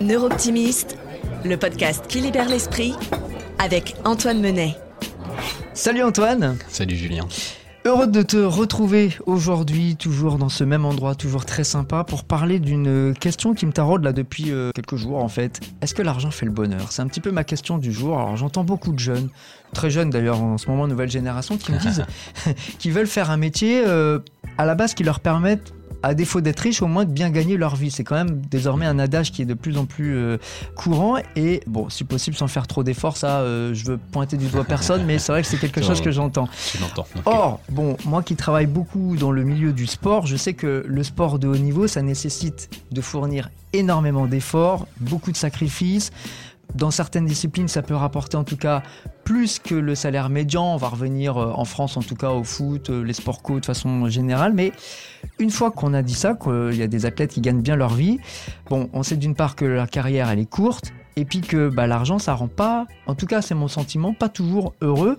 Neurooptimiste, 0.00 0.96
le 1.44 1.56
podcast 1.56 2.06
qui 2.06 2.20
libère 2.20 2.48
l'esprit 2.48 2.94
avec 3.58 3.96
Antoine 4.04 4.40
Menet. 4.40 4.76
Salut 5.74 6.04
Antoine 6.04 6.56
Salut 6.68 6.94
Julien 6.94 7.26
Heureux 7.84 8.06
de 8.06 8.22
te 8.22 8.36
retrouver 8.36 9.12
aujourd'hui, 9.26 9.96
toujours 9.96 10.36
dans 10.36 10.48
ce 10.48 10.62
même 10.62 10.84
endroit, 10.84 11.16
toujours 11.16 11.44
très 11.46 11.64
sympa, 11.64 12.04
pour 12.04 12.24
parler 12.24 12.60
d'une 12.60 13.14
question 13.18 13.54
qui 13.54 13.66
me 13.66 13.72
taraude 13.72 14.04
là 14.04 14.12
depuis 14.12 14.52
euh, 14.52 14.70
quelques 14.72 14.96
jours 14.96 15.18
en 15.18 15.28
fait. 15.28 15.60
Est-ce 15.80 15.94
que 15.94 16.02
l'argent 16.02 16.30
fait 16.30 16.46
le 16.46 16.52
bonheur? 16.52 16.92
C'est 16.92 17.02
un 17.02 17.08
petit 17.08 17.20
peu 17.20 17.32
ma 17.32 17.44
question 17.44 17.78
du 17.78 17.92
jour. 17.92 18.18
Alors 18.18 18.36
j'entends 18.36 18.64
beaucoup 18.64 18.92
de 18.92 18.98
jeunes, 18.98 19.30
très 19.72 19.90
jeunes 19.90 20.10
d'ailleurs 20.10 20.40
en 20.40 20.58
ce 20.58 20.68
moment, 20.68 20.86
nouvelle 20.86 21.10
génération, 21.10 21.56
qui 21.56 21.72
me 21.72 21.78
disent 21.78 22.04
qu'ils 22.78 22.92
veulent 22.92 23.06
faire 23.06 23.30
un 23.30 23.36
métier 23.36 23.82
euh, 23.84 24.20
à 24.58 24.66
la 24.66 24.74
base 24.74 24.94
qui 24.94 25.04
leur 25.04 25.20
permette 25.20 25.72
à 26.02 26.14
défaut 26.14 26.40
d'être 26.40 26.60
riches, 26.60 26.82
au 26.82 26.86
moins 26.86 27.04
de 27.04 27.10
bien 27.10 27.30
gagner 27.30 27.56
leur 27.56 27.74
vie. 27.74 27.90
C'est 27.90 28.04
quand 28.04 28.14
même 28.14 28.40
désormais 28.50 28.86
un 28.86 28.98
adage 28.98 29.32
qui 29.32 29.42
est 29.42 29.46
de 29.46 29.54
plus 29.54 29.76
en 29.78 29.84
plus 29.84 30.16
euh, 30.16 30.38
courant. 30.76 31.16
Et 31.36 31.60
bon, 31.66 31.88
si 31.88 32.04
possible, 32.04 32.36
sans 32.36 32.46
faire 32.46 32.66
trop 32.66 32.84
d'efforts, 32.84 33.16
ça, 33.16 33.40
euh, 33.40 33.74
je 33.74 33.84
veux 33.84 33.98
pointer 33.98 34.36
du 34.36 34.46
doigt 34.46 34.64
personne, 34.64 35.04
mais 35.04 35.18
c'est 35.18 35.32
vrai 35.32 35.42
que 35.42 35.48
c'est 35.48 35.58
quelque 35.58 35.82
chose 35.88 36.00
que 36.00 36.10
j'entends. 36.10 36.48
Or, 37.24 37.60
bon, 37.70 37.96
moi 38.04 38.22
qui 38.22 38.36
travaille 38.36 38.66
beaucoup 38.66 39.16
dans 39.16 39.32
le 39.32 39.42
milieu 39.42 39.72
du 39.72 39.86
sport, 39.86 40.26
je 40.26 40.36
sais 40.36 40.54
que 40.54 40.84
le 40.86 41.02
sport 41.02 41.38
de 41.38 41.48
haut 41.48 41.56
niveau, 41.56 41.86
ça 41.88 42.02
nécessite 42.02 42.70
de 42.92 43.00
fournir 43.00 43.50
énormément 43.72 44.26
d'efforts, 44.26 44.86
beaucoup 45.00 45.32
de 45.32 45.36
sacrifices. 45.36 46.10
Dans 46.74 46.90
certaines 46.90 47.26
disciplines, 47.26 47.68
ça 47.68 47.82
peut 47.82 47.94
rapporter 47.94 48.36
en 48.36 48.44
tout 48.44 48.56
cas 48.56 48.82
plus 49.24 49.58
que 49.58 49.74
le 49.74 49.94
salaire 49.94 50.28
médian. 50.28 50.74
On 50.74 50.76
va 50.76 50.88
revenir 50.88 51.36
euh, 51.36 51.52
en 51.54 51.64
France, 51.64 51.96
en 51.96 52.02
tout 52.02 52.14
cas 52.14 52.30
au 52.30 52.44
foot, 52.44 52.90
euh, 52.90 53.02
les 53.02 53.14
sports 53.14 53.42
co 53.42 53.60
de 53.60 53.66
façon 53.66 54.08
générale. 54.08 54.52
Mais 54.52 54.72
une 55.38 55.50
fois 55.50 55.70
qu'on 55.70 55.94
a 55.94 56.02
dit 56.02 56.14
ça, 56.14 56.34
qu'il 56.34 56.74
y 56.74 56.82
a 56.82 56.86
des 56.86 57.06
athlètes 57.06 57.32
qui 57.32 57.40
gagnent 57.40 57.62
bien 57.62 57.76
leur 57.76 57.94
vie, 57.94 58.18
on 58.70 59.02
sait 59.02 59.16
d'une 59.16 59.34
part 59.34 59.56
que 59.56 59.64
leur 59.64 59.88
carrière 59.88 60.28
elle 60.30 60.38
est 60.38 60.50
courte 60.50 60.92
et 61.18 61.24
puis 61.24 61.40
que 61.40 61.68
bah, 61.68 61.88
l'argent 61.88 62.18
ça 62.20 62.34
rend 62.34 62.46
pas, 62.46 62.86
en 63.06 63.14
tout 63.16 63.26
cas 63.26 63.42
c'est 63.42 63.54
mon 63.54 63.66
sentiment, 63.66 64.14
pas 64.14 64.28
toujours 64.28 64.74
heureux. 64.80 65.18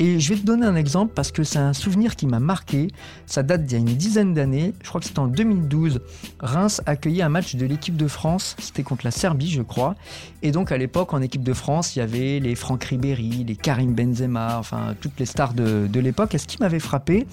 Et 0.00 0.18
je 0.18 0.34
vais 0.34 0.40
te 0.40 0.44
donner 0.44 0.66
un 0.66 0.74
exemple 0.74 1.12
parce 1.14 1.30
que 1.30 1.44
c'est 1.44 1.58
un 1.58 1.72
souvenir 1.72 2.16
qui 2.16 2.26
m'a 2.26 2.40
marqué. 2.40 2.88
Ça 3.26 3.42
date 3.42 3.64
d'il 3.64 3.72
y 3.72 3.76
a 3.76 3.78
une 3.78 3.96
dizaine 3.96 4.34
d'années, 4.34 4.74
je 4.82 4.88
crois 4.88 5.00
que 5.00 5.06
c'était 5.06 5.20
en 5.20 5.28
2012. 5.28 6.00
Reims 6.40 6.82
accueillait 6.86 7.22
un 7.22 7.28
match 7.28 7.54
de 7.54 7.66
l'équipe 7.66 7.96
de 7.96 8.08
France, 8.08 8.56
c'était 8.58 8.82
contre 8.82 9.04
la 9.04 9.12
Serbie 9.12 9.50
je 9.50 9.62
crois. 9.62 9.94
Et 10.42 10.50
donc 10.50 10.72
à 10.72 10.76
l'époque 10.76 11.14
en 11.14 11.22
équipe 11.22 11.44
de 11.44 11.54
France 11.54 11.94
il 11.94 12.00
y 12.00 12.02
avait 12.02 12.40
les 12.40 12.56
Franck 12.56 12.82
Ribéry, 12.84 13.44
les 13.46 13.56
Karim 13.56 13.94
Benzema, 13.94 14.58
enfin 14.58 14.96
toutes 15.00 15.18
les 15.20 15.26
stars 15.26 15.54
de, 15.54 16.00
l'époque. 16.00 16.34
Et 16.34 16.38
ce 16.38 16.46
qui 16.46 16.58
m'avait 16.58 16.80
frappé, 16.80 17.26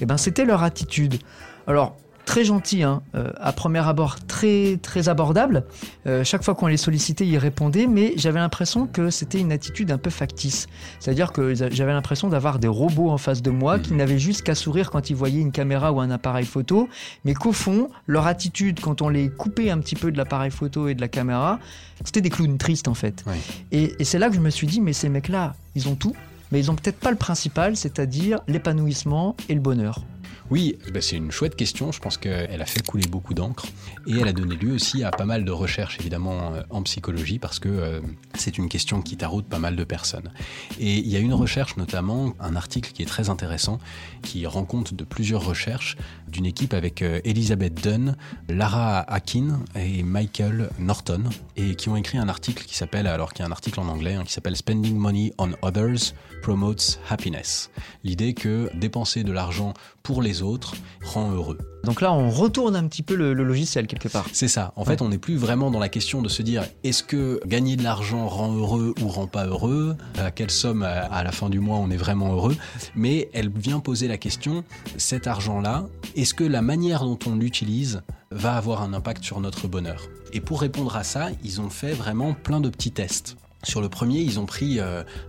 eh 0.00 0.06
ben, 0.06 0.16
c'était 0.16 0.44
leur 0.44 0.62
attitude. 0.62 1.18
Alors 1.66 1.96
très 2.28 2.44
gentil, 2.44 2.82
hein, 2.82 3.00
euh, 3.14 3.30
à 3.40 3.52
premier 3.52 3.78
abord 3.78 4.16
très 4.26 4.78
très 4.82 5.08
abordable. 5.08 5.64
Euh, 6.06 6.24
chaque 6.24 6.42
fois 6.42 6.54
qu'on 6.54 6.66
les 6.66 6.76
sollicitait, 6.76 7.26
ils 7.26 7.38
répondaient, 7.38 7.86
mais 7.86 8.12
j'avais 8.16 8.38
l'impression 8.38 8.86
que 8.86 9.08
c'était 9.08 9.40
une 9.40 9.50
attitude 9.50 9.90
un 9.90 9.96
peu 9.96 10.10
factice. 10.10 10.66
C'est-à-dire 11.00 11.32
que 11.32 11.54
j'avais 11.54 11.92
l'impression 11.92 12.28
d'avoir 12.28 12.58
des 12.58 12.68
robots 12.68 13.08
en 13.08 13.16
face 13.16 13.40
de 13.40 13.50
moi 13.50 13.78
qui 13.78 13.92
mhm. 13.92 13.96
n'avaient 13.96 14.18
juste 14.18 14.42
qu'à 14.42 14.54
sourire 14.54 14.90
quand 14.90 15.08
ils 15.08 15.16
voyaient 15.16 15.40
une 15.40 15.52
caméra 15.52 15.90
ou 15.90 16.00
un 16.00 16.10
appareil 16.10 16.44
photo, 16.44 16.90
mais 17.24 17.32
qu'au 17.32 17.52
fond, 17.52 17.88
leur 18.06 18.26
attitude, 18.26 18.80
quand 18.80 19.00
on 19.00 19.08
les 19.08 19.30
coupait 19.30 19.70
un 19.70 19.78
petit 19.78 19.96
peu 19.96 20.12
de 20.12 20.18
l'appareil 20.18 20.50
photo 20.50 20.86
et 20.88 20.94
de 20.94 21.00
la 21.00 21.08
caméra, 21.08 21.58
c'était 22.04 22.20
des 22.20 22.28
clowns 22.28 22.58
tristes 22.58 22.88
en 22.88 22.94
fait. 22.94 23.24
Et, 23.72 23.94
et 23.98 24.04
c'est 24.04 24.18
là 24.18 24.28
que 24.28 24.34
je 24.34 24.40
me 24.40 24.50
suis 24.50 24.66
dit, 24.66 24.82
mais 24.82 24.92
ces 24.92 25.08
mecs-là, 25.08 25.54
ils 25.74 25.88
ont 25.88 25.94
tout, 25.94 26.14
mais 26.52 26.60
ils 26.60 26.70
ont 26.70 26.74
peut-être 26.74 27.00
pas 27.00 27.10
le 27.10 27.16
principal, 27.16 27.74
c'est-à-dire 27.74 28.40
l'épanouissement 28.48 29.34
et 29.48 29.54
le 29.54 29.60
bonheur. 29.60 30.02
Oui, 30.50 30.78
bah, 30.94 31.02
c'est 31.02 31.16
une 31.16 31.30
chouette 31.30 31.56
question. 31.56 31.92
Je 31.92 32.00
pense 32.00 32.16
qu'elle 32.16 32.62
a 32.62 32.66
fait 32.66 32.84
couler 32.84 33.06
beaucoup 33.06 33.34
d'encre 33.34 33.66
et 34.06 34.18
elle 34.18 34.28
a 34.28 34.32
donné 34.32 34.56
lieu 34.56 34.72
aussi 34.72 35.04
à 35.04 35.10
pas 35.10 35.26
mal 35.26 35.44
de 35.44 35.50
recherches, 35.50 35.98
évidemment, 36.00 36.54
euh, 36.54 36.62
en 36.70 36.82
psychologie, 36.82 37.38
parce 37.38 37.58
que 37.58 37.68
euh, 37.68 38.00
c'est 38.34 38.56
une 38.56 38.70
question 38.70 39.02
qui 39.02 39.18
taraude 39.18 39.44
pas 39.44 39.58
mal 39.58 39.76
de 39.76 39.84
personnes. 39.84 40.32
Et 40.78 40.96
il 40.96 41.08
y 41.08 41.16
a 41.16 41.18
une 41.18 41.34
recherche, 41.34 41.76
notamment, 41.76 42.32
un 42.40 42.56
article 42.56 42.92
qui 42.92 43.02
est 43.02 43.06
très 43.06 43.28
intéressant, 43.28 43.78
qui 44.22 44.46
rend 44.46 44.64
compte 44.64 44.94
de 44.94 45.04
plusieurs 45.04 45.44
recherches 45.44 45.96
d'une 46.28 46.46
équipe 46.46 46.72
avec 46.72 47.02
euh, 47.02 47.20
Elizabeth 47.24 47.82
Dunn, 47.82 48.16
Lara 48.48 49.00
Akin 49.00 49.60
et 49.74 50.02
Michael 50.02 50.70
Norton, 50.78 51.24
et 51.56 51.74
qui 51.74 51.90
ont 51.90 51.96
écrit 51.96 52.16
un 52.16 52.28
article 52.30 52.64
qui 52.64 52.74
s'appelle, 52.74 53.06
alors 53.06 53.34
qui 53.34 53.42
est 53.42 53.44
un 53.44 53.52
article 53.52 53.80
en 53.80 53.88
anglais, 53.88 54.14
hein, 54.14 54.24
qui 54.24 54.32
s'appelle 54.32 54.56
Spending 54.56 54.96
Money 54.96 55.32
on 55.36 55.50
Others 55.60 56.14
Promotes 56.40 57.00
Happiness. 57.10 57.70
L'idée 58.04 58.32
que 58.32 58.70
dépenser 58.74 59.24
de 59.24 59.32
l'argent 59.32 59.74
pour 60.08 60.22
les 60.22 60.40
autres 60.40 60.72
rend 61.04 61.32
heureux. 61.32 61.58
Donc 61.84 62.00
là, 62.00 62.14
on 62.14 62.30
retourne 62.30 62.74
un 62.76 62.88
petit 62.88 63.02
peu 63.02 63.14
le, 63.14 63.34
logiciel 63.34 63.86
quelque 63.86 64.08
part. 64.08 64.24
C'est 64.32 64.48
ça. 64.48 64.72
En 64.76 64.86
fait, 64.86 65.02
on 65.02 65.10
n'est 65.10 65.18
plus 65.18 65.36
vraiment 65.36 65.70
dans 65.70 65.78
la 65.78 65.90
question 65.90 66.22
de 66.22 66.30
se 66.30 66.40
dire 66.40 66.64
est-ce 66.82 67.02
que 67.02 67.42
gagner 67.44 67.76
de 67.76 67.82
l'argent 67.82 68.26
rend 68.26 68.54
heureux 68.54 68.94
ou 69.02 69.08
rend 69.08 69.26
pas 69.26 69.44
heureux? 69.44 69.98
À 70.16 70.30
quelle 70.30 70.50
somme 70.50 70.82
à 70.82 71.22
la 71.22 71.30
fin 71.30 71.50
du 71.50 71.60
mois 71.60 71.76
on 71.76 71.90
est 71.90 71.98
vraiment 71.98 72.32
heureux? 72.32 72.56
Mais 72.94 73.28
elle 73.34 73.50
vient 73.50 73.80
poser 73.80 74.08
la 74.08 74.16
question 74.16 74.64
cet 74.96 75.26
argent-là, 75.26 75.84
est-ce 76.16 76.32
que 76.32 76.44
la 76.44 76.62
manière 76.62 77.04
dont 77.04 77.18
on 77.26 77.36
l'utilise 77.36 78.00
va 78.30 78.56
avoir 78.56 78.80
un 78.80 78.94
impact 78.94 79.22
sur 79.22 79.40
notre 79.40 79.68
bonheur? 79.68 80.08
Et 80.32 80.40
pour 80.40 80.62
répondre 80.62 80.96
à 80.96 81.04
ça, 81.04 81.28
ils 81.44 81.60
ont 81.60 81.68
fait 81.68 81.92
vraiment 81.92 82.32
plein 82.32 82.60
de 82.60 82.70
petits 82.70 82.92
tests. 82.92 83.36
Sur 83.64 83.80
le 83.80 83.88
premier, 83.88 84.20
ils 84.20 84.38
ont 84.38 84.46
pris 84.46 84.78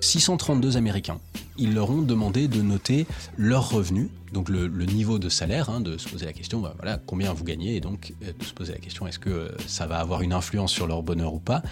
632 0.01 0.75
euh, 0.75 0.77
Américains. 0.77 1.19
Ils 1.57 1.73
leur 1.73 1.89
ont 1.89 2.01
demandé 2.01 2.47
de 2.47 2.61
noter 2.61 3.07
leurs 3.37 3.69
revenus, 3.69 4.09
donc 4.33 4.49
le, 4.49 4.67
niveau 4.85 5.19
de 5.19 5.29
salaire, 5.29 5.69
hein, 5.69 5.81
de 5.81 5.97
se 5.97 6.07
poser 6.07 6.25
la 6.25 6.33
question, 6.33 6.59
bah, 6.59 6.73
voilà, 6.77 6.99
combien 7.05 7.33
vous 7.33 7.43
gagnez, 7.43 7.75
et 7.75 7.81
donc 7.81 8.13
euh, 8.23 8.31
de 8.37 8.43
se 8.45 8.53
poser 8.53 8.73
la 8.73 8.79
question, 8.79 9.07
est-ce 9.07 9.19
que 9.19 9.29
euh, 9.29 9.49
ça 9.65 9.87
va 9.87 9.99
avoir 9.99 10.21
une 10.21 10.33
influence 10.33 10.71
sur 10.71 10.87
leur 10.87 11.01
bonheur 11.01 11.33
ou 11.33 11.39
pas? 11.39 11.63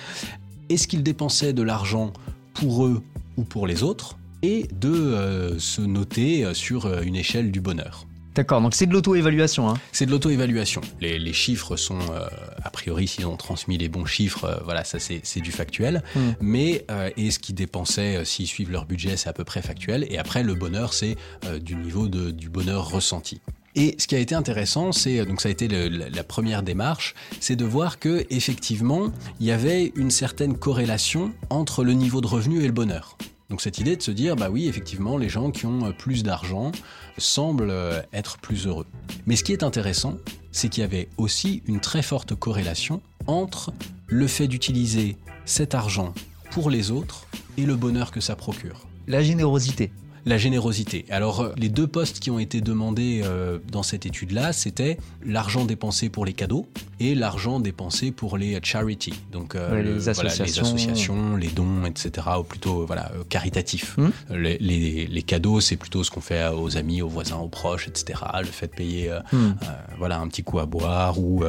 Est-ce 0.70 0.88
qu'ils 0.88 1.04
dépensaient 1.04 1.54
de 1.54 1.62
l'argent 1.62 2.12
pour 2.54 2.86
eux 2.86 3.04
ou 3.38 3.44
pour 3.44 3.68
les 3.68 3.84
autres? 3.84 4.18
Et 4.44 4.68
de 4.80 5.56
se 5.58 5.82
noter 5.82 6.54
sur 6.54 7.02
une 7.02 7.16
échelle 7.16 7.52
du 7.52 7.60
bonheur. 7.60 8.06
D'accord, 8.38 8.62
donc 8.62 8.76
c'est 8.76 8.86
de 8.86 8.94
l'auto-évaluation. 8.94 9.68
Hein. 9.68 9.80
C'est 9.92 10.06
de 10.06 10.12
l'auto-évaluation. 10.12 10.82
Les, 11.02 11.34
chiffres 11.34 11.76
sont, 11.76 11.98
euh, 12.12 12.28
a 12.64 12.70
priori, 12.70 13.08
s'ils 13.08 13.26
ont 13.26 13.36
transmis 13.36 13.80
les 13.80 13.90
bons 13.90 14.06
chiffres, 14.06 14.46
euh, 14.46 14.58
voilà, 14.64 14.84
ça 14.84 15.00
c'est 15.00 15.42
du 15.42 15.52
factuel. 15.52 16.04
Hmm. 16.16 16.34
Mais 16.40 16.86
euh, 16.92 17.10
et 17.18 17.32
ce 17.32 17.40
qu'ils 17.40 17.56
dépensaient, 17.56 18.24
s'ils 18.26 18.46
suivent 18.46 18.70
leur 18.70 18.86
budget, 18.86 19.18
c'est 19.18 19.28
à 19.28 19.34
peu 19.34 19.44
près 19.44 19.64
factuel. 19.64 20.06
Et 20.12 20.20
après, 20.20 20.44
le 20.44 20.54
bonheur, 20.54 20.94
c'est 20.94 21.16
du 21.62 21.76
niveau 21.76 22.08
de, 22.08 22.30
du 22.30 22.48
bonheur 22.48 22.92
ressenti. 22.92 23.42
Et 23.74 23.96
ce 23.98 24.06
qui 24.06 24.14
a 24.14 24.20
été 24.20 24.36
intéressant, 24.36 24.92
c'est 24.92 25.26
donc 25.26 25.42
ça 25.42 25.50
a 25.50 25.52
été 25.52 25.68
la 25.68 26.24
première 26.24 26.62
démarche, 26.62 27.16
c'est 27.40 27.56
de 27.56 27.66
voir 27.66 27.98
que 27.98 28.24
effectivement, 28.30 29.12
il 29.40 29.48
y 29.48 29.52
avait 29.52 29.92
une 29.96 30.12
certaine 30.12 30.56
corrélation 30.56 31.32
entre 31.50 31.84
le 31.84 31.94
niveau 31.94 32.22
de 32.22 32.28
revenu 32.28 32.62
et 32.62 32.68
le 32.68 32.74
bonheur. 32.74 33.18
Donc 33.50 33.62
cette 33.62 33.80
idée 33.80 33.96
de 33.96 34.02
se 34.02 34.12
dire, 34.12 34.36
bah 34.36 34.50
oui, 34.50 34.68
effectivement, 34.68 35.18
les 35.18 35.30
gens 35.30 35.52
qui 35.52 35.66
ont 35.66 35.86
euh, 35.86 35.92
plus 35.92 36.24
d'argent 36.24 36.72
semblent 37.18 37.70
euh, 37.70 38.02
être 38.12 38.38
plus 38.40 38.68
heureux. 38.68 38.86
Mais 39.26 39.36
ce 39.38 39.44
qui 39.44 39.54
est 39.54 39.64
intéressant, 39.64 40.18
c'est 40.52 40.68
qu'il 40.68 40.82
y 40.82 40.84
avait 40.84 41.08
aussi 41.18 41.64
une 41.66 41.80
très 41.80 42.02
forte 42.02 42.36
corrélation 42.36 43.02
entre 43.26 43.72
le 44.08 44.28
fait 44.28 44.48
d'utiliser 44.48 45.18
cet 45.46 45.76
argent 45.76 46.14
pour 46.52 46.70
les 46.70 46.92
autres 46.92 47.26
et 47.58 47.66
le 47.66 47.76
bonheur 47.76 48.12
que 48.12 48.20
ça 48.20 48.36
procure. 48.36 48.86
La 49.08 49.24
générosité 49.24 49.92
la 50.28 50.38
générosité. 50.38 51.06
Alors, 51.10 51.40
euh, 51.40 51.54
les 51.58 51.70
deux 51.70 51.88
postes 51.88 52.20
qui 52.20 52.30
ont 52.30 52.40
été 52.40 52.60
demandés 52.60 53.22
euh, 53.24 53.60
dans 53.72 53.84
cette 53.84 54.06
étude-là, 54.06 54.52
c'était 54.52 54.98
l'argent 55.26 55.66
dépensé 55.66 56.10
pour 56.10 56.26
les 56.26 56.34
cadeaux 56.34 56.68
et 57.00 57.16
l'argent 57.16 57.60
dépensé 57.60 58.12
pour 58.12 58.38
les 58.38 58.60
charities, 58.62 59.14
donc 59.32 59.56
euh, 59.56 59.82
les, 59.82 60.10
associations. 60.10 61.36
les 61.38 61.48
dons, 61.48 61.86
etc., 61.86 62.28
ou 62.40 62.44
plutôt 62.44 62.86
voilà 62.86 63.12
caritatifs. 63.30 63.96
Hmm. 63.98 64.10
Les, 64.30 65.24
cadeaux, 65.26 65.62
c'est 65.62 65.78
plutôt 65.78 66.04
ce 66.04 66.12
qu'on 66.12 66.22
fait 66.22 66.48
aux 66.48 66.78
amis, 66.78 67.02
aux 67.02 67.08
voisins, 67.08 67.38
aux 67.38 67.48
proches, 67.48 67.88
etc. 67.88 68.20
Le 68.40 68.46
fait 68.46 68.68
de 68.68 68.72
payer 68.72 69.18
hmm. 69.32 69.54
voilà 69.98 70.20
un 70.20 70.28
petit 70.28 70.44
coup 70.44 70.60
à 70.60 70.66
boire 70.66 71.20
ou 71.20 71.44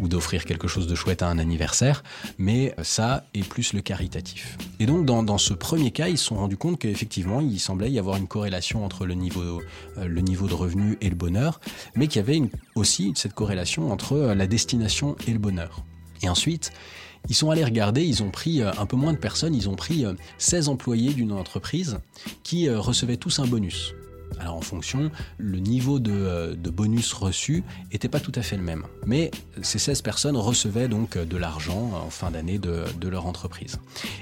ou 0.00 0.08
d'offrir 0.08 0.44
quelque 0.44 0.68
chose 0.68 0.86
de 0.86 0.94
chouette 0.94 1.22
à 1.22 1.28
un 1.28 1.38
anniversaire, 1.38 2.02
mais 2.38 2.74
ça 2.82 3.24
est 3.34 3.46
plus 3.46 3.72
le 3.74 3.80
caritatif. 3.80 4.56
Et 4.80 4.86
donc 4.86 5.04
dans, 5.04 5.22
dans 5.22 5.38
ce 5.38 5.52
premier 5.52 5.90
cas, 5.90 6.08
ils 6.08 6.18
se 6.18 6.24
sont 6.24 6.36
rendus 6.36 6.56
compte 6.56 6.78
qu'effectivement, 6.78 7.40
il 7.40 7.60
semblait 7.60 7.90
y 7.90 7.98
avoir 7.98 8.07
une 8.16 8.26
corrélation 8.26 8.84
entre 8.84 9.06
le 9.06 9.14
niveau, 9.14 9.60
euh, 9.98 10.06
le 10.06 10.20
niveau 10.20 10.46
de 10.46 10.54
revenu 10.54 10.98
et 11.00 11.08
le 11.08 11.16
bonheur, 11.16 11.60
mais 11.94 12.06
qu'il 12.06 12.16
y 12.16 12.24
avait 12.24 12.42
aussi 12.74 13.12
cette 13.14 13.34
corrélation 13.34 13.92
entre 13.92 14.14
euh, 14.14 14.34
la 14.34 14.46
destination 14.46 15.16
et 15.26 15.32
le 15.32 15.38
bonheur. 15.38 15.84
Et 16.22 16.28
ensuite, 16.28 16.72
ils 17.28 17.34
sont 17.34 17.50
allés 17.50 17.64
regarder, 17.64 18.04
ils 18.04 18.22
ont 18.22 18.30
pris 18.30 18.62
euh, 18.62 18.70
un 18.78 18.86
peu 18.86 18.96
moins 18.96 19.12
de 19.12 19.18
personnes, 19.18 19.54
ils 19.54 19.68
ont 19.68 19.76
pris 19.76 20.04
16 20.38 20.68
employés 20.68 21.12
d'une 21.12 21.32
entreprise 21.32 21.98
qui 22.42 22.68
recevaient 22.70 23.16
tous 23.16 23.38
un 23.38 23.46
bonus. 23.46 23.94
Alors 24.40 24.56
en 24.56 24.60
fonction, 24.60 25.10
le 25.38 25.58
niveau 25.58 25.98
de, 25.98 26.56
bonus 26.70 27.12
reçu 27.12 27.64
n'était 27.92 28.08
pas 28.08 28.20
tout 28.20 28.32
à 28.34 28.42
fait 28.42 28.56
le 28.56 28.62
même. 28.62 28.84
Mais 29.06 29.30
ces 29.62 29.78
16 29.78 30.02
personnes 30.02 30.36
recevaient 30.36 30.88
donc 30.88 31.18
de 31.18 31.36
l'argent 31.36 31.92
en 32.04 32.10
fin 32.10 32.30
d'année 32.30 32.58
de, 32.58 33.08
leur 33.08 33.26
entreprise. 33.26 33.78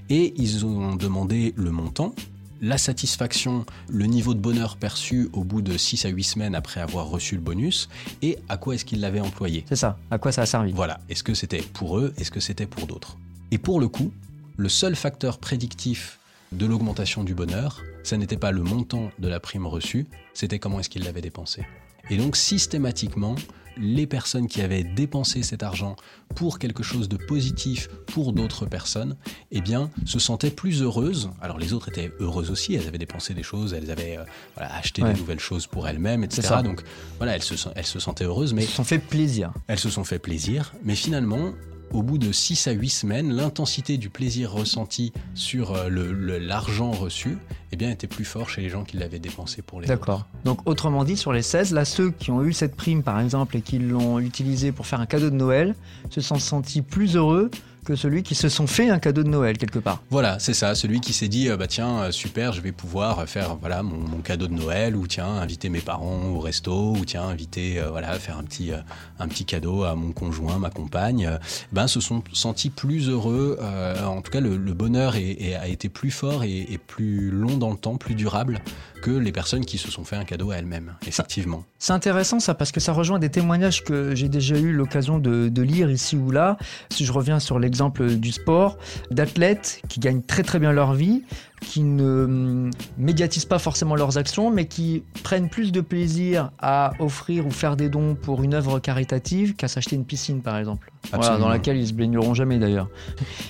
Et 0.09 0.33
ils 0.37 0.65
ont 0.65 0.95
demandé 0.95 1.53
le 1.57 1.71
montant 1.71 2.15
la 2.61 2.79
satisfaction, 2.79 3.67
le 3.89 4.07
niveau 4.07 4.35
de 4.35 4.41
bonheur 4.41 4.77
perçu 4.77 5.29
au 5.33 5.45
bout 5.45 5.63
de 5.63 5.77
6 5.77 6.05
à 6.05 6.09
8 6.09 6.25
semaines 6.25 6.55
après 6.55 6.81
avoir 6.81 7.09
reçu 7.09 7.35
le 7.35 7.41
bonus 7.41 7.89
et 8.23 8.39
à 8.49 8.57
quoi 8.57 8.75
est-ce 8.75 8.85
qu'ils 8.85 9.01
l'avaient 9.01 9.21
employé. 9.21 9.65
C'est 9.69 9.77
ça, 9.77 9.99
à 10.11 10.19
quoi 10.19 10.33
ça 10.33 10.43
a 10.43 10.47
servi. 10.47 10.73
Voilà, 10.73 11.01
est-ce 11.09 11.23
que 11.23 11.35
c'était 11.35 11.63
pour 11.63 11.99
eux, 11.99 12.15
est-ce 12.19 12.31
que 12.31 12.41
c'était 12.41 12.67
pour 12.67 12.87
d'autres 12.87 13.19
Et 13.51 13.59
pour 13.59 13.81
le 13.81 13.89
coup, 13.89 14.13
le 14.57 14.69
seul 14.69 14.97
facteur 14.97 15.39
prédictif 15.39 16.19
de 16.53 16.67
l'augmentation 16.67 17.25
du 17.25 17.35
bonheur, 17.35 17.83
ça 18.05 18.17
n'était 18.17 18.37
pas 18.37 18.53
le 18.53 18.63
montant 18.63 19.11
de 19.19 19.29
la 19.29 19.41
prime 19.41 19.67
reçue, 19.67 20.07
c'était 20.33 20.59
comment 20.59 20.81
est-ce 20.81 20.89
qu'ils 20.89 21.05
l'avaient 21.05 21.21
dépensé. 21.21 21.67
Et 22.09 22.17
donc 22.17 22.37
systématiquement, 22.37 23.35
les 23.77 24.07
personnes 24.07 24.47
qui 24.47 24.61
avaient 24.63 24.85
dépensé 24.85 25.43
cet 25.43 25.63
argent 25.63 25.97
pour 26.35 26.59
quelque 26.59 26.83
chose 26.83 27.09
de 27.09 27.17
positif 27.17 27.89
pour 28.07 28.33
d'autres 28.33 28.67
personnes, 28.67 29.17
eh 29.51 29.61
bien, 29.61 29.91
se 30.05 30.19
sentaient 30.19 30.51
plus 30.51 30.83
heureuses. 30.83 31.31
Alors 31.41 31.59
les 31.59 31.73
autres 31.73 31.89
étaient 31.89 32.13
heureuses 32.21 32.51
aussi, 32.51 32.75
elles 32.75 32.89
avaient 32.89 32.99
dépensé 32.99 33.35
des 33.35 33.43
choses, 33.43 33.75
elles 33.75 33.91
avaient 33.91 34.19
euh, 34.19 34.25
acheté 34.57 35.03
des 35.03 35.15
nouvelles 35.15 35.41
choses 35.41 35.67
pour 35.67 35.89
elles-mêmes, 35.89 36.25
etc. 36.25 36.57
Donc 36.63 36.83
voilà, 37.19 37.35
elles 37.35 37.43
se, 37.43 37.55
elles 37.75 37.87
se 37.87 37.99
sentaient 37.99 38.25
heureuses, 38.25 38.55
mais... 38.55 38.63
Elles 38.63 38.69
se 38.69 38.77
sont 38.77 38.85
fait 38.85 38.99
plaisir. 38.99 39.53
Elles 39.67 39.79
se 39.79 39.91
sont 39.91 40.05
fait 40.05 40.19
plaisir, 40.19 40.75
mais 40.83 40.95
finalement, 40.95 41.53
au 41.93 42.03
bout 42.03 42.19
de 42.19 42.33
6 42.33 42.69
à 42.69 42.73
8 42.73 42.89
semaines, 42.89 43.33
l'intensité 43.33 43.97
du 43.97 44.11
plaisir 44.11 44.53
ressenti 44.53 45.13
sur 45.35 45.73
euh, 45.73 45.89
l'argent 46.41 46.91
reçu 46.91 47.39
eh 47.73 47.77
bien, 47.77 47.91
était 47.91 48.07
plus 48.07 48.25
fort 48.25 48.49
chez 48.49 48.63
les 48.63 48.69
gens 48.69 48.85
qui 48.85 48.97
l'avaient 48.97 49.19
dépensé 49.19 49.63
pour 49.63 49.81
les 49.81 49.87
D'accord. 49.87 50.27
Donc, 50.45 50.61
autrement 50.67 51.05
dit, 51.05 51.17
sur 51.17 51.33
les 51.33 51.43
16, 51.43 51.73
là, 51.73 51.85
ceux 51.85 52.11
qui 52.11 52.31
ont 52.31 52.43
eu 52.43 52.53
cette 52.53 52.77
prime, 52.77 53.03
par 53.03 53.21
exemple, 53.21 53.57
et 53.57 53.61
qui 53.61 53.79
l'ont 53.79 54.19
utilisée 54.19 54.73
pour 54.73 54.87
faire 54.87 55.01
un 55.01 55.07
cadeau 55.07 55.31
de 55.31 55.37
Noël, 55.37 55.75
se 56.11 56.21
sont 56.21 56.39
sentis 56.39 56.83
plus 56.83 57.17
heureux 57.17 57.51
que 57.87 57.95
celui 57.95 58.23
qui 58.25 58.35
se 58.35 58.49
sont 58.49 58.67
fait 58.67 58.91
un 58.91 58.99
cadeau 58.99 59.23
de 59.23 59.29
Noël 59.29 59.57
quelque 59.57 59.79
part. 59.79 60.03
Voilà, 60.11 60.39
c'est 60.41 60.55
ça, 60.55 60.75
celui 60.75 61.01
qui 61.01 61.13
s'est 61.13 61.29
dit 61.29 61.49
euh, 61.49 61.57
bah 61.57 61.69
tiens 61.69 62.03
euh, 62.03 62.11
super, 62.11 62.53
je 62.53 62.61
vais 62.61 62.73
pouvoir 62.73 63.29
faire 63.29 63.57
voilà 63.57 63.83
mon, 63.83 64.19
cadeau 64.25 64.49
de 64.49 64.55
Noël 64.55 64.97
ou 64.97 65.07
tiens 65.07 65.29
inviter 65.29 65.69
mes 65.69 65.81
parents 65.81 66.25
au 66.35 66.41
resto 66.41 66.95
ou 66.97 67.05
tiens 67.05 67.23
inviter 67.23 67.79
euh, 67.79 67.91
voilà 67.91 68.19
faire 68.19 68.39
un 68.39 68.43
petit 68.43 68.73
un 69.21 69.29
petit 69.29 69.45
cadeau 69.45 69.85
à 69.85 69.95
mon 69.95 70.11
conjoint, 70.11 70.59
ma 70.59 70.71
compagne, 70.71 71.39
ben 71.71 71.87
se 71.87 72.01
sont 72.01 72.23
sentis 72.33 72.71
plus 72.71 73.09
heureux. 73.09 73.59
en 74.05 74.21
tout 74.21 74.33
cas, 74.33 74.41
le, 74.41 74.57
bonheur 74.73 75.15
a 75.15 75.69
été 75.69 75.89
plus 75.89 76.11
fort 76.11 76.43
et, 76.43 76.79
plus 76.87 77.31
long 77.31 77.57
dans 77.57 77.71
le 77.71 77.77
temps, 77.77 77.97
plus 77.97 78.15
durable 78.15 78.61
que 79.03 79.11
les 79.11 79.31
personnes 79.31 79.65
qui 79.65 79.79
se 79.79 79.91
sont 79.91 80.05
fait 80.05 80.17
un 80.17 80.25
cadeau 80.25 80.51
à 80.51 80.57
elles-mêmes. 80.57 80.95
Effectivement. 81.07 81.65
C'est 81.79 81.93
intéressant 81.93 82.41
ça 82.41 82.55
parce 82.55 82.73
que 82.73 82.81
ça 82.81 82.93
rejoint 82.93 83.19
des 83.19 83.31
témoignages 83.31 83.85
que 83.85 84.15
j'ai 84.15 84.29
déjà 84.29 84.57
eu 84.57 84.73
l'occasion 84.73 85.19
de, 85.19 85.49
de 85.49 85.63
lire 85.63 85.91
ici 85.91 86.17
ou 86.17 86.31
là. 86.31 86.57
Si 86.91 87.05
je 87.05 87.13
reviens 87.13 87.39
sur 87.39 87.59
l'exemple 87.59 87.76
exemple 87.77 88.17
du 88.17 88.33
sport, 88.33 88.79
d'athlètes 89.11 89.83
qui 89.89 90.01
gagnent 90.01 90.23
très 90.23 90.43
très 90.43 90.59
bien 90.59 90.73
leur 90.73 90.95
vie, 90.95 91.23
qui 91.61 91.83
ne 91.83 92.25
hum, 92.25 92.71
médiatisent 92.97 93.45
pas 93.45 93.59
forcément 93.59 93.95
leurs 93.95 94.17
actions, 94.17 94.51
mais 94.51 94.67
qui 94.67 95.03
prennent 95.23 95.51
plus 95.51 95.73
de 95.73 95.81
plaisir 95.81 96.51
à 96.59 96.93
offrir 96.99 97.47
ou 97.47 97.51
faire 97.51 97.77
des 97.77 97.91
dons 97.91 98.15
pour 98.15 98.43
une 98.43 98.55
œuvre 98.55 98.79
caritative 98.79 99.55
qu'à 99.55 99.69
s'acheter 99.69 99.97
une 99.97 100.05
piscine, 100.07 100.41
par 100.43 100.57
exemple. 100.57 100.91
dans 101.13 101.49
laquelle 101.49 101.77
ils 101.77 101.89
se 101.89 101.93
baigneront 101.93 102.35
jamais 102.35 102.59
d'ailleurs. 102.59 102.89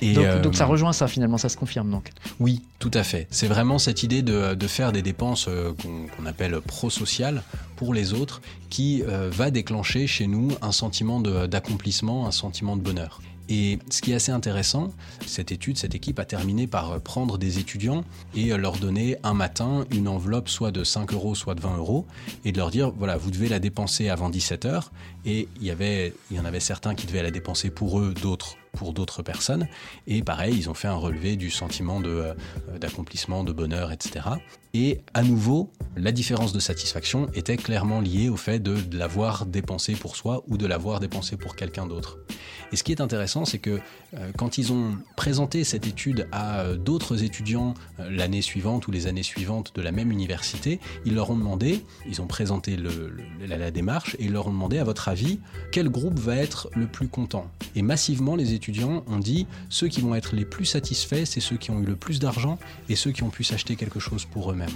Donc, 0.03 0.19
euh, 0.19 0.43
donc, 0.43 0.57
ça 0.57 0.67
rejoint 0.67 0.93
ça 0.93 1.07
finalement, 1.07 1.39
ça 1.39 1.49
se 1.49 1.57
confirme 1.57 1.91
donc. 1.91 2.11
Oui, 2.41 2.63
tout 2.79 2.91
à 2.95 3.05
fait. 3.05 3.29
C'est 3.31 3.49
vraiment 3.49 3.79
cette 3.79 4.03
idée 4.03 4.23
de, 4.23 4.55
de 4.55 4.67
faire 4.67 4.93
des 4.93 5.03
dépenses 5.03 5.47
euh, 5.49 5.73
qu'on 6.17 6.27
appelle 6.27 6.61
pro-sociales 6.61 7.43
pour 7.77 7.95
les 7.95 8.13
autres 8.13 8.41
qui 8.71 9.03
euh, 9.03 9.31
va 9.31 9.51
déclencher 9.51 10.07
chez 10.07 10.27
nous 10.27 10.49
un 10.63 10.73
sentiment 10.73 11.21
d'accomplissement, 11.21 12.27
un 12.27 12.33
sentiment 12.33 12.77
de 12.77 12.83
bonheur. 12.83 13.21
Et 13.49 13.79
ce 13.91 14.03
qui 14.03 14.13
est 14.13 14.17
assez 14.17 14.33
intéressant, 14.33 14.93
cette 15.25 15.53
étude, 15.53 15.79
cette 15.79 15.95
équipe 15.95 16.19
a 16.19 16.25
terminé 16.25 16.67
par 16.67 17.01
prendre 17.01 17.39
des 17.39 17.59
étudiants 17.59 18.05
et 18.35 18.49
leur 18.57 18.77
donner 18.77 19.17
un 19.23 19.35
matin 19.35 19.87
une 19.93 20.09
enveloppe 20.09 20.49
soit 20.49 20.73
de 20.73 20.83
5 20.83 21.13
euros, 21.13 21.35
soit 21.37 21.55
de 21.55 21.61
20 21.61 21.77
euros, 21.77 22.07
et 22.45 22.51
de 22.51 22.59
leur 22.59 22.71
dire, 22.71 22.91
voilà, 22.91 23.17
vous 23.17 23.31
devez 23.31 23.49
la 23.49 23.61
dépenser 23.61 24.09
avant 24.09 24.31
17 24.31 24.65
heures. 24.65 24.91
Et 25.25 25.49
il 25.61 25.67
y, 25.67 25.71
avait, 25.71 26.13
il 26.31 26.37
y 26.37 26.41
en 26.41 26.45
avait 26.45 26.61
certains 26.61 26.97
qui 26.97 27.07
devaient 27.07 27.23
la 27.23 27.31
dépenser 27.31 27.71
pour 27.71 28.01
eux, 28.01 28.15
d'autres 28.21 28.57
pour 28.77 28.93
d'autres 28.93 29.23
personnes. 29.23 29.67
Et 30.07 30.23
pareil, 30.23 30.55
ils 30.57 30.71
ont 30.71 30.75
fait 30.75 30.89
un 30.89 30.95
relevé 30.95 31.37
du 31.37 31.51
sentiment 31.51 32.01
euh, 32.05 32.35
d'accomplissement, 32.79 33.43
de, 33.43 33.53
bonheur, 33.53 33.91
etc. 33.91 34.27
Et 34.75 35.01
à 35.15 35.23
nouveau, 35.23 35.73
la 35.97 36.13
différence 36.13 36.53
de 36.53 36.61
satisfaction 36.61 37.29
était 37.35 37.57
clairement 37.57 38.01
liée 38.01 38.29
au 38.29 38.37
fait 38.37 38.59
de, 38.59 38.77
l'avoir 38.93 39.47
dépensé 39.47 39.95
pour 39.95 40.17
soi 40.17 40.45
ou 40.49 40.59
de 40.59 40.67
l'avoir 40.67 41.01
dépensé 41.01 41.37
pour 41.37 41.57
quelqu'un 41.57 41.87
d'autre. 41.87 42.19
Et 42.73 42.77
ce 42.77 42.83
qui 42.83 42.93
est 42.93 43.01
intéressant, 43.01 43.45
c'est 43.45 43.59
que 43.59 43.81
euh, 44.15 44.31
quand 44.37 44.59
ils 44.59 44.73
ont 44.73 44.99
présenté 45.17 45.65
cette 45.65 45.87
étude 45.87 46.29
à 46.33 46.61
euh, 46.61 46.77
d'autres 46.77 47.23
étudiants 47.23 47.75
l'année 47.99 48.43
suivante 48.43 48.87
ou 48.87 48.91
les 48.91 49.07
années 49.07 49.23
suivantes 49.23 49.73
de 49.75 49.83
la 49.83 49.93
même 49.93 50.11
université, 50.13 50.79
ils 51.05 51.15
leur 51.15 51.31
ont 51.31 51.37
demandé, 51.37 51.83
ils 52.07 52.21
ont 52.21 52.27
présenté 52.27 52.77
la, 52.77 53.57
la 53.57 53.71
démarche 53.71 54.15
et 54.19 54.25
ils 54.25 54.33
leur 54.33 54.49
ont 54.49 54.53
demandé 54.53 54.79
à 54.79 54.85
votre 54.85 55.09
avis 55.09 55.41
quel 55.73 55.89
groupe 55.89 56.19
va 56.19 56.37
être 56.37 56.69
le 56.75 56.87
plus 56.87 57.09
content? 57.09 57.51
Et 57.75 57.83
massivement, 57.83 58.37
les 58.37 58.53
étudiants 58.53 58.66
étudiants 58.67 59.05
ont 59.07 59.19
dit 59.19 59.47
ceux 59.69 59.87
qui 59.87 60.01
vont 60.01 60.15
être 60.17 60.35
les 60.35 60.45
plus 60.45 60.65
satisfaits, 60.65 61.25
c'est 61.25 61.41
ceux 61.41 61.57
qui 61.57 61.71
ont 61.71 61.81
eu 61.81 61.85
le 61.85 61.95
plus 61.95 62.19
d'argent 62.19 62.59
et 62.89 62.97
ceux 62.97 63.13
qui 63.13 63.23
ont 63.23 63.31
pu 63.31 63.45
s'acheter 63.45 63.77
quelque 63.77 64.01
chose 64.01 64.25
pour 64.25 64.51
eux-mêmes. 64.51 64.69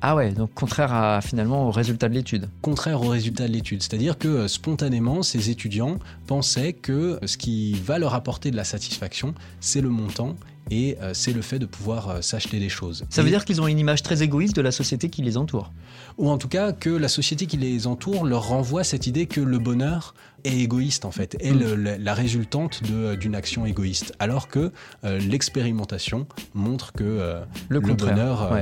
Ah 0.00 0.14
ouais, 0.14 0.32
donc 0.32 0.52
contraire 0.54 0.92
à 0.92 1.20
finalement 1.22 1.66
au 1.66 1.70
résultat 1.70 2.08
de 2.08 2.14
l'étude. 2.14 2.48
Contraire 2.62 3.02
au 3.02 3.08
résultat 3.08 3.48
de 3.48 3.52
l'étude, 3.52 3.82
c'est-à-dire 3.82 4.16
que 4.18 4.28
euh, 4.28 4.48
spontanément, 4.48 5.22
ces 5.22 5.50
étudiants 5.50 5.98
pensaient 6.26 6.72
que 6.72 7.18
ce 7.24 7.36
qui 7.36 7.72
va 7.72 7.98
leur 7.98 8.14
apporter 8.14 8.50
de 8.50 8.56
la 8.56 8.64
satisfaction, 8.64 9.34
c'est 9.60 9.80
le 9.80 9.88
montant 9.88 10.36
et 10.70 10.96
euh, 11.00 11.12
c'est 11.14 11.32
le 11.32 11.42
fait 11.42 11.58
de 11.58 11.66
pouvoir 11.66 12.08
euh, 12.08 12.20
s'acheter 12.20 12.58
des 12.58 12.68
choses. 12.68 13.04
Ça 13.10 13.22
veut 13.22 13.30
dire 13.30 13.44
qu'ils 13.44 13.60
ont 13.60 13.66
une 13.66 13.78
image 13.78 14.02
très 14.02 14.22
égoïste 14.22 14.54
de 14.56 14.62
la 14.62 14.72
société 14.72 15.08
qui 15.08 15.22
les 15.22 15.36
entoure. 15.36 15.72
Ou 16.18 16.28
en 16.30 16.38
tout 16.38 16.48
cas 16.48 16.72
que 16.72 16.90
la 16.90 17.08
société 17.08 17.46
qui 17.46 17.56
les 17.56 17.86
entoure 17.86 18.24
leur 18.24 18.48
renvoie 18.48 18.84
cette 18.84 19.06
idée 19.06 19.26
que 19.26 19.40
le 19.40 19.58
bonheur 19.58 20.14
est 20.44 20.56
égoïste 20.56 21.04
en 21.04 21.10
fait, 21.10 21.36
est 21.40 21.52
mm. 21.52 21.98
la, 22.00 22.14
résultante 22.14 22.82
d'une 22.82 23.34
action 23.34 23.66
égoïste, 23.66 24.14
alors 24.18 24.48
que 24.48 24.72
euh, 25.04 25.18
l'expérimentation 25.18 26.26
montre 26.54 26.92
que 26.92 27.42
le, 27.68 27.80
bonheur... 27.80 28.56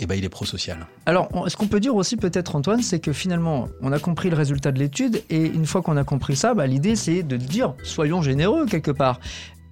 eh 0.00 0.06
ben, 0.06 0.16
il 0.16 0.24
est 0.24 0.30
prosocial. 0.30 0.86
Alors, 1.06 1.28
ce 1.48 1.56
qu'on 1.56 1.68
peut 1.68 1.80
dire 1.80 1.94
aussi 1.94 2.16
peut-être 2.16 2.56
Antoine, 2.56 2.82
c'est 2.82 2.98
que 2.98 3.12
finalement, 3.12 3.68
on 3.80 3.92
a 3.92 3.98
compris 3.98 4.30
le 4.30 4.36
résultat 4.36 4.72
de 4.72 4.78
l'étude 4.78 5.22
et 5.30 5.46
une 5.46 5.66
fois 5.66 5.82
qu'on 5.82 5.96
a 5.96 6.04
compris 6.04 6.36
ça, 6.36 6.54
bah, 6.54 6.66
l'idée 6.66 6.96
c'est 6.96 7.22
de 7.22 7.36
dire 7.36 7.74
soyons 7.82 8.22
généreux 8.22 8.66
quelque 8.66 8.90
part. 8.90 9.20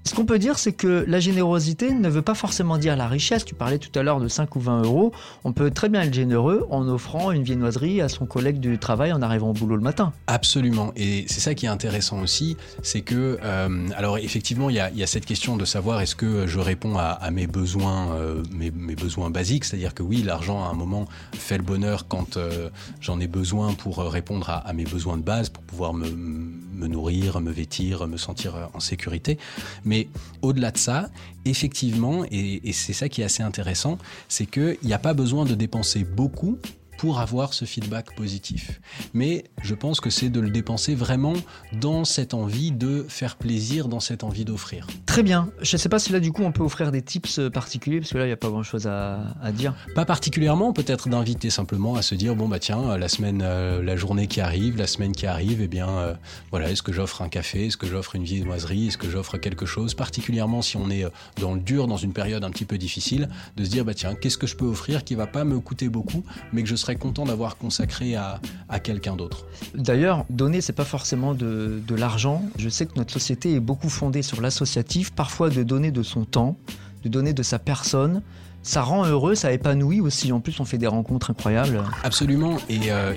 Ce 0.09 0.15
qu'on 0.15 0.25
peut 0.25 0.39
dire, 0.39 0.59
c'est 0.59 0.73
que 0.73 1.05
la 1.07 1.21
générosité 1.21 1.93
ne 1.93 2.09
veut 2.09 2.23
pas 2.23 2.33
forcément 2.33 2.79
dire 2.79 2.97
la 2.97 3.09
richesse. 3.09 3.45
Tu 3.45 3.55
parlais 3.55 3.77
tout 3.77 3.91
à 3.95 4.03
l'heure 4.03 4.21
de 4.21 4.29
5 4.29 4.57
ou 4.57 4.61
20 4.61 4.85
euros. 4.85 5.13
On 5.45 5.53
peut 5.53 5.71
très 5.71 5.91
bien 5.91 6.01
être 6.01 6.15
généreux 6.15 6.67
en 6.71 6.89
offrant 6.89 7.31
une 7.31 7.43
viennoiserie 7.43 8.01
à 8.01 8.09
son 8.09 8.25
collègue 8.25 8.59
du 8.59 8.79
travail 8.79 9.13
en 9.13 9.21
arrivant 9.21 9.51
au 9.51 9.53
boulot 9.53 9.77
le 9.77 9.83
matin. 9.83 10.15
Absolument. 10.27 10.93
Et 10.97 11.27
c'est 11.29 11.41
ça 11.41 11.55
qui 11.55 11.67
est 11.67 11.69
intéressant 11.69 12.23
aussi, 12.23 12.57
c'est 12.83 13.03
que, 13.03 13.39
euh, 13.43 13.89
alors 13.99 14.17
effectivement, 14.17 14.71
il 14.71 14.77
y, 14.77 14.81
a, 14.81 15.07
cette 15.07 15.27
question 15.27 15.59
de 15.59 15.67
savoir 15.67 16.01
est-ce 16.01 16.17
que 16.17 16.47
je 16.47 16.59
réponds 16.59 16.97
à, 16.97 17.31
mes 17.31 17.47
besoins, 17.47 18.13
euh, 18.13 18.43
mes, 18.51 18.71
besoins 18.71 19.29
basiques, 19.29 19.67
c'est-à-dire 19.67 19.93
que 19.93 20.03
oui, 20.03 20.23
l'argent 20.23 20.65
à 20.65 20.69
un 20.69 20.75
moment 20.75 21.05
fait 21.35 21.59
le 21.59 21.65
bonheur 21.65 22.09
quand 22.09 22.39
euh, 22.39 22.71
j'en 23.03 23.21
ai 23.21 23.27
besoin 23.27 23.75
pour 23.75 23.99
répondre 23.99 24.49
à, 24.49 24.73
mes 24.73 24.85
besoins 24.85 25.19
de 25.19 25.23
base, 25.23 25.51
pour 25.51 25.65
pouvoir 25.65 25.93
me, 25.93 26.09
me 26.09 26.53
nourrir, 26.87 27.41
me 27.41 27.51
vêtir, 27.51 28.07
me 28.07 28.17
sentir 28.17 28.71
en 28.75 28.81
sécurité. 28.81 29.39
Mais 29.85 30.09
au-delà 30.43 30.71
de 30.71 30.79
ça, 30.79 31.11
effectivement, 31.45 32.25
et, 32.31 32.69
et 32.69 32.73
c'est 32.73 32.93
ça 32.93 33.09
qui 33.09 33.23
est 33.23 33.25
assez 33.25 33.43
intéressant, 33.43 33.99
c'est 34.29 34.47
qu'il 34.47 34.79
n'y 34.83 34.93
a 34.93 34.99
pas 34.99 35.15
besoin 35.15 35.45
de 35.45 35.55
dépenser 35.55 36.05
beaucoup 36.05 36.59
pour 36.99 37.21
avoir 37.21 37.55
ce 37.55 37.65
feedback 37.65 38.15
positif. 38.15 38.81
Mais 39.15 39.45
je 39.63 39.75
pense 39.75 40.01
que 40.01 40.11
c'est 40.11 40.29
de 40.29 40.41
le 40.41 40.51
dépenser 40.51 40.95
vraiment 40.95 41.35
dans 41.73 42.05
cette 42.05 42.35
envie 42.35 42.73
de 42.73 43.07
faire 43.09 43.37
plaisir, 43.37 43.89
dans 43.89 44.01
cette 44.01 44.25
envie 44.25 44.45
d'offrir. 44.45 44.87
Très 45.07 45.23
bien. 45.23 45.49
Je 45.63 45.77
ne 45.77 45.79
sais 45.79 45.89
pas 45.89 46.01
si 46.01 46.13
là, 46.13 46.21
du 46.21 46.33
coup, 46.33 46.43
on 46.43 46.53
peut 46.53 46.63
offrir 46.63 46.91
des 46.93 47.01
tips 47.01 47.41
particuliers, 47.53 48.01
parce 48.01 48.13
que 48.13 48.19
là, 48.19 48.25
il 48.25 48.29
n'y 48.29 48.33
a 48.33 48.37
pas 48.37 48.51
grand-chose 48.51 48.87
à, 48.87 49.23
dire. 49.53 49.75
Pas 49.95 50.05
particulièrement, 50.05 50.73
peut-être 50.73 51.09
d'inviter 51.09 51.51
simplement 51.51 51.95
à 51.95 52.03
se 52.03 52.15
dire, 52.15 52.35
bon, 52.35 52.49
bah 52.49 52.59
tiens, 52.59 52.99
la 52.99 53.09
semaine, 53.09 53.43
euh, 53.45 53.83
la 53.83 53.97
journée 53.97 54.27
qui 54.27 54.41
arrive, 54.41 54.77
la 54.77 54.87
semaine 54.87 55.13
qui 55.13 55.27
arrive, 55.27 55.61
eh 55.63 55.69
bien, 55.69 55.89
euh, 55.89 56.15
voilà, 56.51 56.71
est-ce 56.71 56.83
que 56.83 56.93
j'offre 56.93 57.23
un 57.23 57.29
café, 57.29 57.67
est-ce 57.67 57.77
que 57.77 57.87
j'offre 57.87 58.17
une 58.17 58.25
viennoiserie, 58.25 58.89
est-ce 58.89 58.99
que 58.99 59.09
j'offre 59.09 59.39
quelque 59.39 59.67
chose, 59.67 59.95
particulièrement 59.95 60.63
si 60.63 60.77
on 60.77 60.91
est 60.91 61.05
euh, 61.05 61.11
dans 61.41 61.55
le 61.55 61.61
dur, 61.61 61.87
dans 61.87 61.97
une 61.97 62.13
période 62.13 62.43
un 62.43 62.51
petit 62.51 62.65
peu 62.65 62.77
difficile, 62.77 63.29
de 63.57 63.65
se 63.65 63.71
dire, 63.71 63.85
bah 63.85 63.95
tiens, 63.95 64.15
qu'est-ce 64.15 64.39
que 64.39 64.47
je 64.47 64.57
peux 64.57 64.67
offrir 64.67 65.05
qui 65.05 65.15
va 65.15 65.27
pas 65.27 65.45
me 65.45 65.61
coûter 65.61 65.89
beaucoup, 65.89 66.25
mais 66.53 66.63
que 66.63 66.69
je 66.69 66.77
serai 66.77 66.88
content 66.97 67.25
d'avoir 67.25 67.57
consacré 67.57 68.15
à, 68.17 68.41
quelqu'un 68.83 69.17
d'autre. 69.17 69.47
D'ailleurs, 69.75 70.25
donner, 70.31 70.61
c'est 70.61 70.73
pas 70.73 70.85
forcément 70.85 71.35
de, 71.35 71.83
de 71.87 71.95
l'argent. 71.95 72.43
Je 72.59 72.69
sais 72.69 72.87
que 72.87 72.97
notre 72.97 73.13
société 73.13 73.55
est 73.55 73.61
beaucoup 73.61 73.89
fondée 73.89 74.23
sur 74.23 74.41
l'associatif, 74.41 75.13
parfois 75.13 75.51
de 75.51 75.63
donner 75.63 75.91
de 75.91 76.03
son 76.03 76.25
temps, 76.25 76.57
de 77.03 77.09
donner 77.09 77.33
de 77.33 77.43
sa 77.43 77.59
personne. 77.59 78.23
Ça 78.63 78.83
rend 78.83 79.07
heureux, 79.07 79.35
ça 79.35 79.53
épanouit 79.53 80.01
aussi. 80.01 80.33
En 80.33 80.41
plus, 80.41 80.61
on 80.61 80.65
fait 80.65 80.79
des 80.79 80.87
rencontres 80.87 81.31
incroyables. 81.31 81.83
Absolument. 82.03 82.59
Et 82.69 82.91
euh, 82.91 83.15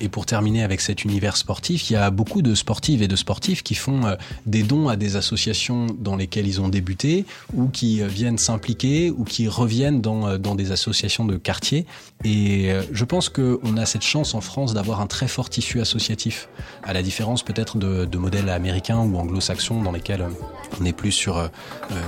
Et 0.00 0.08
pour 0.08 0.26
terminer 0.26 0.62
avec 0.62 0.80
cet 0.80 1.04
univers 1.04 1.36
sportif, 1.36 1.90
il 1.90 1.94
y 1.94 1.96
a 1.96 2.10
beaucoup 2.10 2.42
de 2.42 2.54
sportives 2.54 3.02
et 3.02 3.08
de 3.08 3.16
sportifs 3.16 3.62
qui 3.62 3.74
font 3.74 4.06
euh, 4.06 4.14
des 4.46 4.62
dons 4.62 4.88
à 4.88 4.96
des 4.96 5.16
associations 5.16 5.86
dans 5.98 6.16
lesquelles 6.16 6.46
ils 6.46 6.60
ont 6.60 6.68
débuté 6.68 7.24
ou 7.54 7.68
qui 7.68 8.02
euh, 8.02 8.06
viennent 8.06 8.38
s'impliquer 8.38 9.10
ou 9.10 9.24
qui 9.24 9.48
reviennent 9.48 10.00
dans, 10.00 10.26
euh, 10.26 10.38
dans 10.38 10.54
des 10.54 10.72
associations 10.72 11.24
de 11.24 11.36
quartier. 11.36 11.86
Et 12.24 12.70
je 12.90 13.04
pense 13.04 13.28
qu'on 13.28 13.76
a 13.76 13.84
cette 13.84 14.02
chance 14.02 14.34
en 14.34 14.40
France 14.40 14.72
d'avoir 14.72 15.02
un 15.02 15.06
très 15.06 15.28
fort 15.28 15.50
tissu 15.50 15.80
associatif, 15.80 16.48
à 16.82 16.94
la 16.94 17.02
différence 17.02 17.42
peut-être 17.42 17.76
de, 17.76 18.16
modèles 18.16 18.48
américains 18.48 18.98
ou 18.98 19.18
anglo-saxons 19.18 19.82
dans 19.82 19.92
lesquels 19.92 20.26
on 20.80 20.84
est 20.86 20.94
plus 20.94 21.12
sur, 21.12 21.50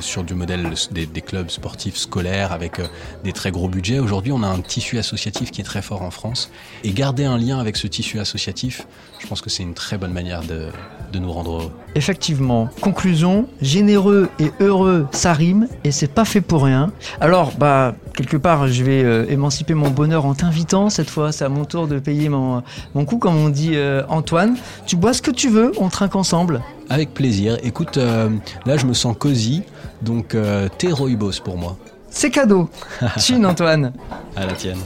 sur 0.01 0.25
du 0.25 0.33
modèle 0.33 0.73
des, 0.93 1.05
des 1.05 1.21
clubs 1.21 1.51
sportifs 1.51 1.97
scolaires 1.97 2.53
avec 2.53 2.81
des 3.25 3.33
très 3.33 3.51
gros 3.51 3.69
budgets. 3.69 3.99
Aujourd'hui, 3.99 4.33
on 4.33 4.43
a 4.43 4.47
un 4.47 4.61
tissu 4.61 4.97
associatif 4.97 5.51
qui 5.51 5.61
est 5.61 5.65
très 5.65 5.83
fort 5.83 6.01
en 6.01 6.11
France. 6.11 6.51
Et 6.83 6.93
garder 6.93 7.25
un 7.25 7.37
lien 7.37 7.59
avec 7.59 7.76
ce 7.77 7.87
tissu 7.87 8.19
associatif, 8.19 8.87
je 9.21 9.27
pense 9.27 9.41
que 9.41 9.51
c'est 9.51 9.63
une 9.63 9.75
très 9.75 9.99
bonne 9.99 10.13
manière 10.13 10.43
de, 10.43 10.69
de 11.13 11.19
nous 11.19 11.33
rendre 11.33 11.53
heureux. 11.53 11.73
Effectivement. 11.95 12.69
Conclusion, 12.81 13.49
généreux 13.63 14.29
et 14.39 14.51
heureux, 14.61 15.07
ça 15.13 15.33
rime 15.33 15.69
et 15.85 15.91
c'est 15.91 16.13
pas 16.13 16.25
fait 16.25 16.41
pour 16.41 16.65
rien. 16.65 16.93
Alors, 17.21 17.53
bah, 17.57 17.95
quelque 18.15 18.37
part, 18.37 18.69
je 18.69 18.85
vais 18.85 19.03
euh, 19.03 19.27
émanciper 19.29 19.75
mon 19.75 19.91
bonheur 19.91 20.27
en 20.27 20.35
t'invitant. 20.35 20.91
Cette 20.91 21.11
fois, 21.11 21.33
c'est 21.33 21.45
à 21.45 21.49
mon 21.49 21.65
tour 21.65 21.87
de 21.87 21.99
payer 21.99 22.29
mon, 22.29 22.63
mon 22.95 23.05
coup, 23.05 23.19
comme 23.19 23.37
on 23.37 23.49
dit 23.49 23.73
euh, 23.75 24.03
Antoine. 24.09 24.57
Tu 24.87 24.97
bois 24.97 25.13
ce 25.13 25.23
que 25.23 25.31
tu 25.31 25.49
veux, 25.49 25.73
on 25.79 25.89
trinque 25.89 26.17
ensemble. 26.17 26.63
Avec 26.89 27.15
plaisir. 27.15 27.59
Écoute, 27.63 27.97
euh, 27.97 28.31
là, 28.65 28.77
je 28.77 28.87
me 28.87 28.95
sens 28.95 29.17
cosy, 29.19 29.63
donc 30.03 30.37
t'es 30.79 30.93
Roybos 30.93 31.41
pour 31.43 31.57
moi. 31.57 31.77
C'est 32.11 32.31
cadeau. 32.31 32.71
Chine, 33.19 33.45
Antoine. 33.45 33.93
À 34.37 34.47
la 34.47 34.53
tienne. 34.53 34.79